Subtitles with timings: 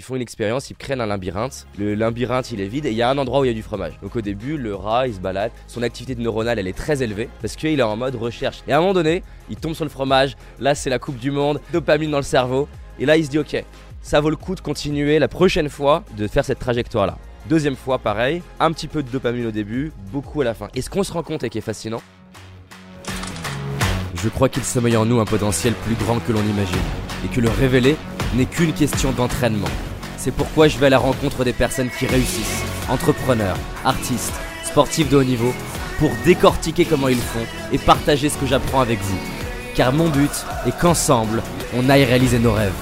[0.00, 1.66] Ils font une expérience, ils créent un labyrinthe.
[1.78, 3.54] Le labyrinthe, il est vide et il y a un endroit où il y a
[3.54, 3.92] du fromage.
[4.02, 5.52] Donc au début, le rat, il se balade.
[5.66, 8.62] Son activité neuronale, elle est très élevée parce qu'il est en mode recherche.
[8.66, 10.38] Et à un moment donné, il tombe sur le fromage.
[10.58, 12.66] Là, c'est la coupe du monde, dopamine dans le cerveau.
[12.98, 13.62] Et là, il se dit, ok,
[14.00, 17.18] ça vaut le coup de continuer la prochaine fois de faire cette trajectoire-là.
[17.50, 20.68] Deuxième fois, pareil, un petit peu de dopamine au début, beaucoup à la fin.
[20.74, 22.00] Et ce qu'on se rend compte et qui est fascinant,
[24.14, 26.78] je crois qu'il sommeille en nous un potentiel plus grand que l'on imagine,
[27.22, 27.96] et que le révéler
[28.34, 29.68] n'est qu'une question d'entraînement.
[30.22, 35.16] C'est pourquoi je vais à la rencontre des personnes qui réussissent, entrepreneurs, artistes, sportifs de
[35.16, 35.54] haut niveau,
[35.98, 39.18] pour décortiquer comment ils font et partager ce que j'apprends avec vous.
[39.74, 40.30] Car mon but
[40.66, 41.42] est qu'ensemble,
[41.74, 42.74] on aille réaliser nos rêves.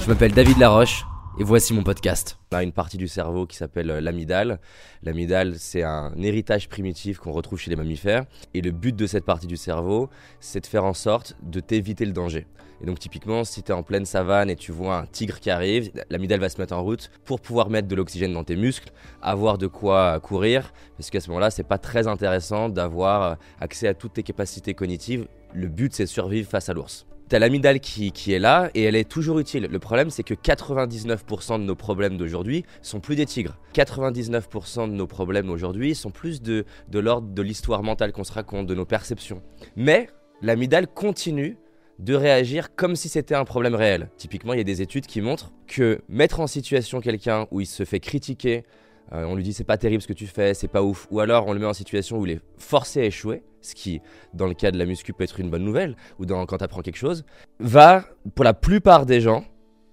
[0.00, 1.04] Je m'appelle David Laroche
[1.38, 2.38] et voici mon podcast.
[2.52, 4.60] On a une partie du cerveau qui s'appelle euh, l'amygdale.
[5.02, 8.24] L'amygdale, c'est un héritage primitif qu'on retrouve chez les mammifères.
[8.54, 12.04] Et le but de cette partie du cerveau, c'est de faire en sorte de t'éviter
[12.04, 12.46] le danger.
[12.80, 15.50] Et donc typiquement, si tu es en pleine savane et tu vois un tigre qui
[15.50, 18.92] arrive, l'amygdale va se mettre en route pour pouvoir mettre de l'oxygène dans tes muscles,
[19.22, 23.88] avoir de quoi courir, parce qu'à ce moment-là, c'est pas très intéressant d'avoir euh, accès
[23.88, 25.26] à toutes tes capacités cognitives.
[25.52, 27.06] Le but, c'est de survivre face à l'ours.
[27.28, 29.66] T'as l'amygdale qui, qui, est là et elle est toujours utile.
[29.70, 33.56] Le problème, c'est que 99% de nos problèmes d'aujourd'hui sont plus des tigres.
[33.74, 38.32] 99% de nos problèmes aujourd'hui sont plus de, de l'ordre de l'histoire mentale qu'on se
[38.32, 39.42] raconte, de nos perceptions.
[39.74, 40.08] Mais
[40.42, 41.56] l'amygdale continue
[41.98, 44.10] de réagir comme si c'était un problème réel.
[44.16, 47.66] Typiquement, il y a des études qui montrent que mettre en situation quelqu'un où il
[47.66, 48.64] se fait critiquer,
[49.12, 51.20] euh, on lui dit c'est pas terrible ce que tu fais, c'est pas ouf, ou
[51.20, 54.00] alors on le met en situation où il est forcé à échouer, ce qui,
[54.34, 56.64] dans le cas de la muscu, peut être une bonne nouvelle, ou dans, quand tu
[56.64, 57.24] apprends quelque chose,
[57.58, 59.44] va, pour la plupart des gens,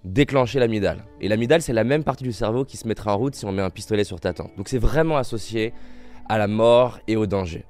[0.03, 1.05] déclencher l'amygdale.
[1.21, 3.51] Et l'amygdale, c'est la même partie du cerveau qui se mettra en route si on
[3.51, 4.55] met un pistolet sur ta tempe.
[4.57, 5.73] Donc c'est vraiment associé
[6.27, 7.65] à la mort et au danger.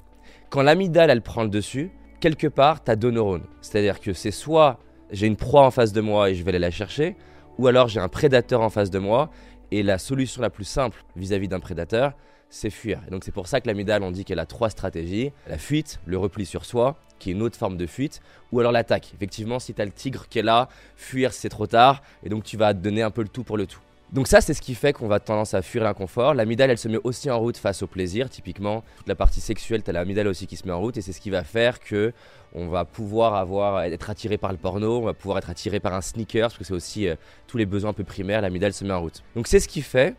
[0.50, 3.45] Quand l'amygdale, elle prend le dessus, quelque part, tu as deux neurones.
[3.61, 4.80] C'est-à-dire que c'est soit
[5.11, 7.16] j'ai une proie en face de moi et je vais aller la chercher,
[7.58, 9.30] ou alors j'ai un prédateur en face de moi
[9.72, 12.14] et la solution la plus simple vis-à-vis d'un prédateur,
[12.50, 13.02] c'est fuir.
[13.08, 15.31] Et donc c'est pour ça que l'amygdale, on dit qu'elle a trois stratégies.
[15.47, 18.21] La fuite, le repli sur soi, qui est une autre forme de fuite,
[18.52, 19.14] ou alors l'attaque.
[19.15, 22.43] Effectivement, si tu as le tigre qui est là, fuir c'est trop tard, et donc
[22.43, 23.80] tu vas donner un peu le tout pour le tout.
[24.11, 26.33] Donc ça, c'est ce qui fait qu'on va tendance à fuir l'inconfort.
[26.33, 28.30] L'amygdale, elle se met aussi en route face au plaisir.
[28.30, 31.02] Typiquement, toute la partie sexuelle, tu as l'amygdale aussi qui se met en route, et
[31.02, 32.11] c'est ce qui va faire que
[32.54, 35.94] on va pouvoir avoir, être attiré par le porno, on va pouvoir être attiré par
[35.94, 37.16] un sneaker, parce que c'est aussi euh,
[37.48, 39.23] tous les besoins un peu primaires, l'amygdale se met en route.
[39.38, 40.14] Donc c'est ce qui fait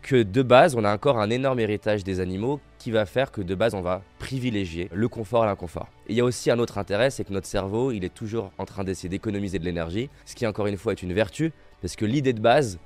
[0.00, 3.42] que de base, on a encore un énorme héritage des animaux qui va faire que
[3.42, 5.88] de base, on va privilégier le confort à l'inconfort.
[6.08, 8.64] Il y a aussi un autre intérêt, c'est que notre cerveau, il est toujours en
[8.64, 11.52] train d'essayer d'économiser de l'énergie, ce qui encore une fois est une vertu,
[11.82, 12.78] parce que l'idée de base,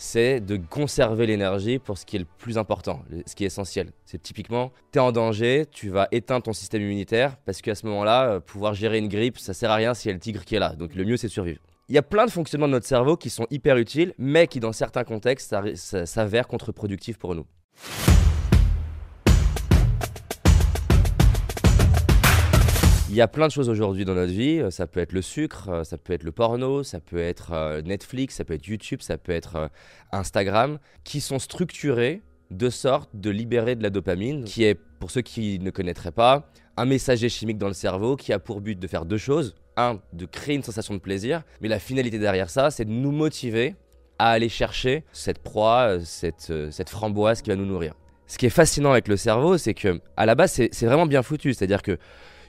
[0.00, 3.92] c'est de conserver l'énergie pour ce qui est le plus important, ce qui est essentiel.
[4.06, 7.84] C'est typiquement, tu es en danger, tu vas éteindre ton système immunitaire, parce qu'à ce
[7.84, 10.46] moment-là, euh, pouvoir gérer une grippe, ça sert à rien s'il y a le tigre
[10.46, 10.74] qui est là.
[10.74, 11.60] Donc le mieux, c'est de survivre.
[11.90, 14.58] Il y a plein de fonctionnements de notre cerveau qui sont hyper utiles, mais qui
[14.58, 17.44] dans certains contextes s'avèrent contre-productifs pour nous.
[23.10, 24.62] Il y a plein de choses aujourd'hui dans notre vie.
[24.70, 28.36] Ça peut être le sucre, ça peut être le porno, ça peut être euh, Netflix,
[28.36, 29.68] ça peut être YouTube, ça peut être euh,
[30.12, 32.22] Instagram, qui sont structurés
[32.52, 36.52] de sorte de libérer de la dopamine, qui est, pour ceux qui ne connaîtraient pas,
[36.76, 39.56] un messager chimique dans le cerveau qui a pour but de faire deux choses.
[39.76, 43.10] Un, de créer une sensation de plaisir, mais la finalité derrière ça, c'est de nous
[43.10, 43.74] motiver
[44.20, 47.94] à aller chercher cette proie, euh, cette, cette framboise qui va nous nourrir.
[48.28, 51.24] Ce qui est fascinant avec le cerveau, c'est que à la base, c'est vraiment bien
[51.24, 51.54] foutu.
[51.54, 51.98] C'est-à-dire que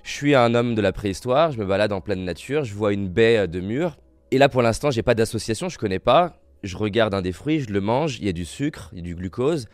[0.04, 2.94] je suis un homme de la préhistoire, je me balade en pleine nature, je vois
[2.94, 3.98] une baie de murs.
[4.32, 6.38] Et là, pour l'instant, j'ai pas d'association, je connais pas.
[6.64, 9.16] Je regarde un des fruits, je le mange, il y a du sucre, y du
[9.16, 9.68] glucose,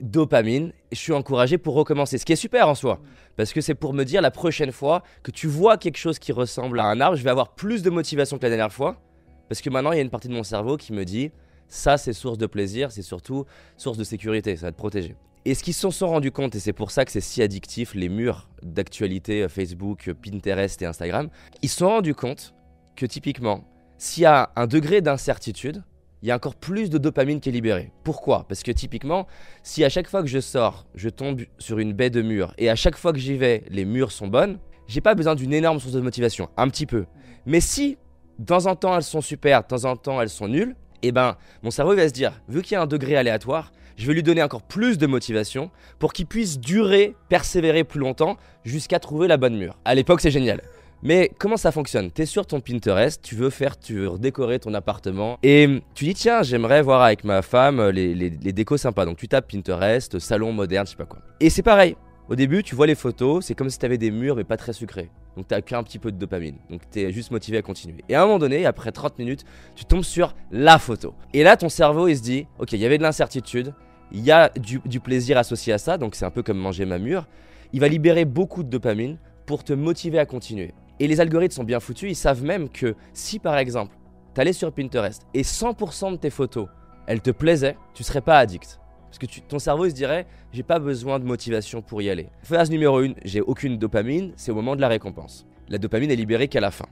[0.00, 0.72] dopamine.
[0.92, 3.00] Je suis encouragé pour recommencer, ce qui est super en soi.
[3.36, 6.32] Parce que c'est pour me dire la prochaine fois que tu vois quelque chose qui
[6.32, 9.00] ressemble à un arbre, je vais avoir plus de motivation que la dernière fois.
[9.48, 11.30] Parce que maintenant, il y a une partie de mon cerveau qui me dit
[11.68, 13.44] ça, c'est source de plaisir, c'est surtout
[13.76, 15.16] source de sécurité, ça va te protéger.
[15.46, 17.94] Et ce qu'ils se sont rendus compte, et c'est pour ça que c'est si addictif,
[17.94, 21.30] les murs d'actualité euh, Facebook, euh, Pinterest et Instagram,
[21.62, 22.54] ils se sont rendus compte
[22.94, 23.64] que typiquement,
[23.96, 25.82] s'il y a un degré d'incertitude,
[26.22, 27.90] il y a encore plus de dopamine qui est libérée.
[28.04, 28.44] Pourquoi?
[28.46, 29.26] Parce que typiquement,
[29.62, 32.68] si à chaque fois que je sors, je tombe sur une baie de murs, et
[32.68, 35.80] à chaque fois que j'y vais, les murs sont bonnes, j'ai pas besoin d'une énorme
[35.80, 37.06] source de motivation, un petit peu.
[37.46, 37.96] Mais si,
[38.38, 41.12] de temps en temps, elles sont super, de temps en temps, elles sont nulles, eh
[41.12, 44.14] ben, mon cerveau va se dire, vu qu'il y a un degré aléatoire, je vais
[44.14, 49.28] lui donner encore plus de motivation pour qu'il puisse durer, persévérer plus longtemps jusqu'à trouver
[49.28, 49.76] la bonne mur.
[49.84, 50.62] À l'époque, c'est génial.
[51.02, 52.10] Mais comment ça fonctionne?
[52.10, 56.04] Tu es sur ton Pinterest, tu veux faire, tu veux décorer ton appartement et tu
[56.04, 59.04] dis tiens j'aimerais voir avec ma femme les, les, décos sympas.
[59.04, 61.20] Donc tu tapes Pinterest, salon moderne, je sais pas quoi.
[61.40, 61.96] Et c'est pareil.
[62.28, 64.58] Au début tu vois les photos, c'est comme si tu avais des murs mais pas
[64.58, 65.10] très sucrés.
[65.36, 66.56] Donc tu qu'un petit peu de dopamine.
[66.68, 68.04] Donc tu es juste motivé à continuer.
[68.08, 69.44] Et à un moment donné, après 30 minutes,
[69.76, 71.14] tu tombes sur la photo.
[71.32, 73.72] Et là, ton cerveau, il se dit, ok, il y avait de l'incertitude,
[74.12, 76.98] il y a du, plaisir associé à ça, donc c'est un peu comme manger ma
[76.98, 77.26] mûre.
[77.72, 80.74] Il va libérer beaucoup de dopamine pour te motiver à continuer.
[80.98, 83.96] Et les algorithmes sont bien foutus, ils savent même que si par exemple,
[84.34, 86.68] tu allais sur Pinterest et 100% de tes photos,
[87.06, 88.80] elles te plaisaient, tu serais pas addict.
[89.04, 92.28] Parce que ton cerveau il se dirait, j'ai pas besoin de motivation pour y aller.
[92.42, 95.46] Phase numéro 1, j'ai aucune dopamine, c'est au moment de la récompense.
[95.68, 96.86] La dopamine est libérée qu'à la fin.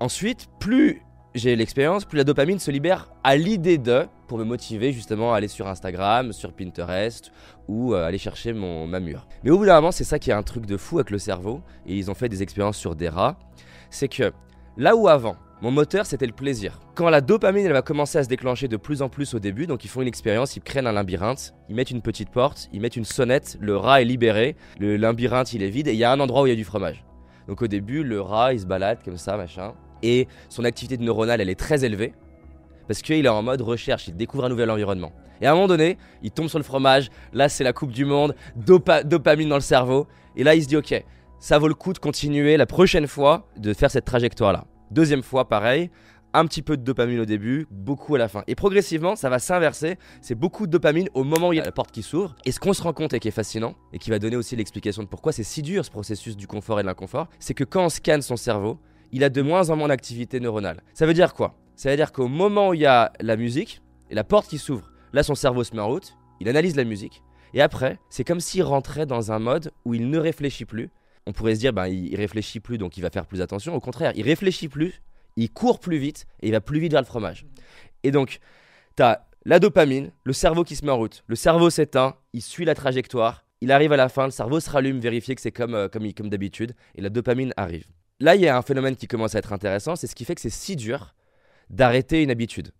[0.00, 1.02] Ensuite, plus
[1.34, 5.36] j'ai l'expérience, plus la dopamine se libère à l'idée de, pour me motiver justement à
[5.36, 7.30] aller sur Instagram, sur Pinterest
[7.68, 9.28] ou euh, aller chercher mon, ma mûre.
[9.44, 11.20] Mais au bout d'un moment, c'est ça qui est un truc de fou avec le
[11.20, 13.38] cerveau, et ils ont fait des expériences sur des rats,
[13.90, 14.32] c'est que
[14.76, 16.80] là où avant, mon moteur, c'était le plaisir.
[16.96, 19.68] Quand la dopamine, elle va commencer à se déclencher de plus en plus au début,
[19.68, 22.80] donc ils font une expérience, ils créent un labyrinthe, ils mettent une petite porte, ils
[22.80, 26.02] mettent une sonnette, le rat est libéré, le labyrinthe il est vide et il y
[26.02, 27.04] a un endroit où il y a du fromage.
[27.46, 31.40] Donc au début, le rat il se balade comme ça, machin, et son activité neuronale
[31.40, 32.14] elle est très élevée
[32.86, 35.12] parce qu'il est en mode recherche, il découvre un nouvel environnement.
[35.40, 38.04] Et à un moment donné, il tombe sur le fromage, là c'est la Coupe du
[38.04, 41.04] Monde, dopamine dans le cerveau, et là il se dit ok,
[41.38, 44.64] ça vaut le coup de continuer la prochaine fois de faire cette trajectoire là.
[44.90, 45.90] Deuxième fois, pareil,
[46.34, 48.42] un petit peu de dopamine au début, beaucoup à la fin.
[48.46, 49.96] Et progressivement, ça va s'inverser.
[50.20, 52.34] C'est beaucoup de dopamine au moment où il y a la porte qui s'ouvre.
[52.44, 54.56] Et ce qu'on se rend compte et qui est fascinant, et qui va donner aussi
[54.56, 57.64] l'explication de pourquoi c'est si dur ce processus du confort et de l'inconfort, c'est que
[57.64, 58.78] quand on scanne son cerveau,
[59.12, 60.82] il a de moins en moins d'activité neuronale.
[60.92, 61.54] Ça veut dire quoi?
[61.76, 64.58] Ça veut dire qu'au moment où il y a la musique et la porte qui
[64.58, 67.22] s'ouvre, là son cerveau se met en route, il analyse la musique.
[67.52, 70.90] Et après, c'est comme s'il rentrait dans un mode où il ne réfléchit plus,
[71.26, 73.74] on pourrait se dire, ben, il réfléchit plus, donc il va faire plus attention.
[73.74, 75.02] Au contraire, il réfléchit plus,
[75.36, 77.46] il court plus vite et il va plus vite vers le fromage.
[78.02, 78.40] Et donc,
[78.96, 81.24] tu as la dopamine, le cerveau qui se met en route.
[81.26, 84.68] Le cerveau s'éteint, il suit la trajectoire, il arrive à la fin, le cerveau se
[84.68, 87.86] rallume, vérifier que c'est comme, euh, comme, comme d'habitude, et la dopamine arrive.
[88.20, 90.34] Là, il y a un phénomène qui commence à être intéressant, c'est ce qui fait
[90.34, 91.14] que c'est si dur
[91.70, 92.72] d'arrêter une habitude.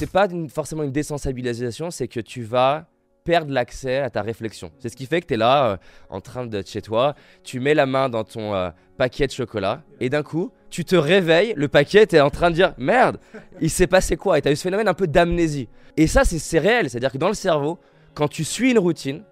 [0.00, 2.86] c'est pas forcément une désensibilisation, c'est que tu vas
[3.22, 4.72] perdre l'accès à ta réflexion.
[4.78, 5.76] C'est ce qui fait que tu es là, euh,
[6.08, 7.14] en train d'être chez toi,
[7.44, 10.96] tu mets la main dans ton euh, paquet de chocolat, et d'un coup, tu te
[10.96, 13.18] réveilles, le paquet, tu es en train de dire Merde,
[13.60, 14.38] il s'est passé quoi?
[14.38, 15.68] Et tu as eu ce phénomène un peu d'amnésie.
[15.98, 17.78] Et ça, c'est réel, c'est-à-dire que dans le cerveau,
[18.14, 19.22] quand tu suis une routine,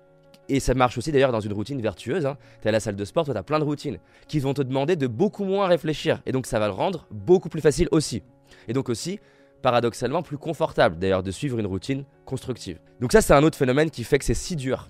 [0.49, 2.27] et ça marche aussi d'ailleurs dans une routine vertueuse.
[2.27, 2.37] Hein.
[2.63, 4.63] Tu à la salle de sport, toi tu as plein de routines qui vont te
[4.63, 6.23] demander de beaucoup moins réfléchir.
[6.27, 8.23] Et donc ça va le rendre beaucoup plus facile aussi.
[8.67, 9.21] Et donc aussi,
[9.63, 12.79] paradoxalement plus confortable d'ailleurs de suivre une routine constructive.
[13.01, 14.89] Donc ça c'est un autre phénomène qui fait que c'est si dur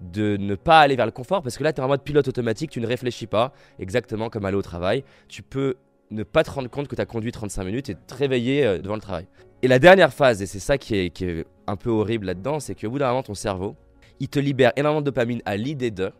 [0.00, 2.28] de ne pas aller vers le confort parce que là tu es en mode pilote
[2.28, 5.04] automatique, tu ne réfléchis pas, exactement comme aller au travail.
[5.28, 5.76] Tu peux
[6.10, 8.78] ne pas te rendre compte que tu as conduit 35 minutes et te réveiller euh,
[8.78, 9.26] devant le travail.
[9.62, 12.90] Et la dernière phase, et c'est ça qui est, un peu horrible là-dedans, c'est qu'au
[12.90, 13.76] bout d'un moment ton cerveau,
[14.22, 16.12] il te libère énormément de dopamine à l'idée de.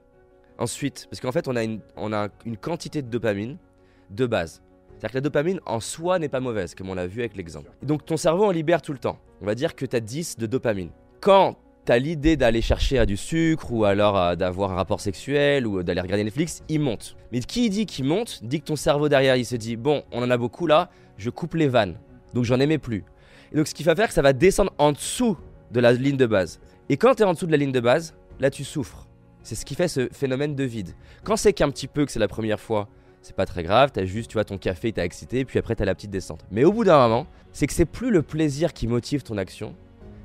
[0.59, 3.59] Ensuite, parce qu'en fait on a, une, quantité de dopamine
[4.11, 4.61] de base.
[4.91, 7.71] C'est-à-dire que la dopamine en soi n'est pas mauvaise, comme on l'a vu avec l'exemple.
[7.83, 9.19] Donc ton cerveau en libère tout le temps.
[9.41, 10.91] On va dire que tu as 10 de dopamine.
[11.21, 11.57] Quand
[11.87, 16.01] tu as l'idée d'aller chercher du sucre ou alors d'avoir un rapport sexuel ou d'aller
[16.01, 17.17] regarder Netflix, il monte.
[17.31, 20.25] Mais qui dit qu'il monte, dit que ton cerveau derrière, il se dit bon, on
[20.25, 21.99] en a beaucoup là, je coupe les vannes.
[22.35, 23.05] Donc j'en aimais plus.
[23.53, 25.37] Et donc ce qui va faire que ça va descendre en dessous
[25.71, 26.61] de la ligne de base.
[26.93, 29.07] Et quand tu es en dessous de la ligne de base, là tu souffres.
[29.43, 30.91] C'est ce qui fait ce phénomène de vide.
[31.25, 32.87] Quand c'est qu'un petit peu que c'est la première fois,
[33.23, 35.87] c'est pas très grave, t'as juste, tu vois, ton café, t'as excité, puis après t'as
[35.87, 36.45] la petite descente.
[36.51, 39.75] Mais au bout d'un moment, c'est que c'est plus le plaisir qui motive ton action,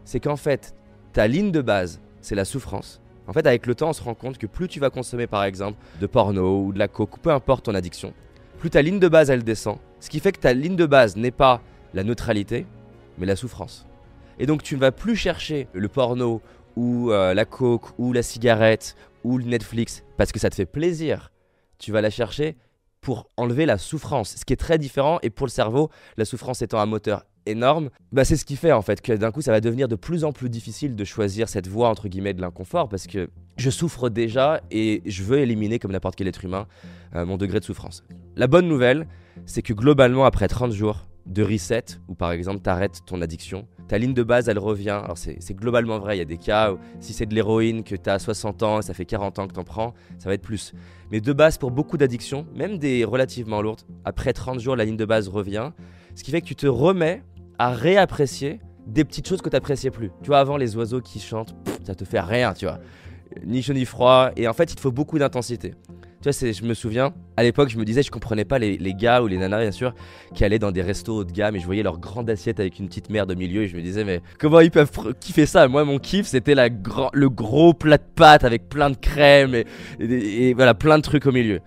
[0.04, 0.76] c'est qu'en fait,
[1.14, 3.00] ta ligne de base, c'est la souffrance.
[3.28, 5.46] En fait, avec le temps, on se rend compte que plus tu vas consommer, par
[5.46, 8.12] exemple, de porno ou de la coke, peu importe ton addiction,
[8.60, 9.78] plus ta ligne de base, elle descend.
[10.02, 11.62] Ce qui fait que ta ligne de base n'est pas
[11.94, 12.66] la neutralité,
[13.18, 13.88] mais la souffrance.
[14.40, 16.42] Et donc, tu ne vas plus chercher le porno
[16.78, 20.68] ou euh, la coke ou la cigarette ou le Netflix parce que ça te fait
[20.68, 21.32] plaisir.
[21.80, 22.56] Tu vas la chercher
[23.02, 25.20] pour enlever la souffrance, ce qui est très différent.
[25.24, 28.74] Et pour le cerveau, la souffrance étant un moteur énorme, bah c'est ce qui fait
[28.74, 31.48] en fait que d'un coup ça va devenir de plus en plus difficile de choisir
[31.48, 35.80] cette voie entre guillemets de l'inconfort parce que je souffre déjà et je veux éliminer
[35.80, 36.68] comme n'importe quel être humain
[37.16, 38.04] euh, mon degré de souffrance.
[38.36, 39.08] La bonne nouvelle,
[39.46, 43.68] c'est que globalement après 30 jours de reset, où par exemple tu arrêtes ton addiction,
[43.88, 45.02] ta ligne de base elle revient.
[45.04, 47.96] Alors c'est globalement vrai, il y a des cas où si c'est de l'héroïne que
[47.96, 50.36] tu as 60 ans et ça fait 40 ans que tu en prends, ça va
[50.36, 50.74] être plus.
[51.12, 54.98] Mais de base pour beaucoup d'addictions, même des relativement lourdes, après 30 jours la ligne
[54.98, 55.72] de base revient,
[56.16, 57.24] ce qui fait que tu te remets
[57.60, 60.12] à réapprécier des petites choses que tu n'appréciais plus.
[60.22, 61.56] Tu vois, avant les oiseaux qui chantent,
[61.86, 62.80] ça te fait rien, tu vois.
[63.46, 65.76] Ni chaud ni froid, et en fait il te faut beaucoup d'intensité.
[66.22, 69.22] Tu vois, je me souviens, à l'époque, je me disais, je comprenais pas les, gars
[69.22, 69.94] ou les nanas, bien sûr,
[70.34, 72.80] qui allaient dans des restos haut de gamme et je voyais leur grande assiette avec
[72.80, 75.68] une petite merde au milieu et je me disais, mais comment ils peuvent kiffer ça?
[75.68, 79.64] Moi, mon kiff, c'était le gros plat de pâtes avec plein de crème
[80.00, 81.60] et voilà, plein de trucs au milieu.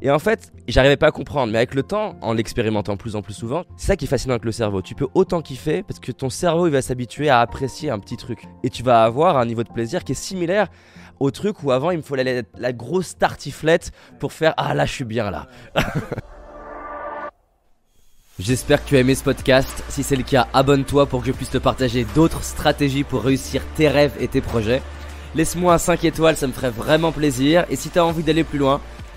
[0.00, 3.22] Et en fait, j'arrivais pas à comprendre, mais avec le temps, en l'expérimentant plus en
[3.22, 4.80] plus souvent, c'est ça qui est fascinant avec le cerveau.
[4.80, 8.16] Tu peux autant kiffer parce que ton cerveau il va s'habituer à apprécier un petit
[8.16, 8.44] truc.
[8.62, 10.68] Et tu vas avoir un niveau de plaisir qui est similaire
[11.18, 13.90] au truc où avant il me fallait la, grosse tartiflette
[14.20, 15.48] pour faire Ah là je suis bien là.
[18.38, 19.82] J'espère que tu as aimé ce podcast.
[19.88, 23.62] Si c'est le cas, abonne-toi pour que je puisse te partager d'autres stratégies pour réussir
[23.74, 24.80] tes rêves et tes projets.
[25.34, 27.66] Laisse-moi un 5 étoiles, ça me ferait vraiment plaisir.
[27.68, 28.80] Et si tu as envie d'aller plus loin,